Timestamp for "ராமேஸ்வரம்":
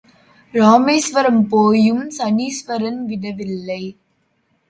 0.53-1.43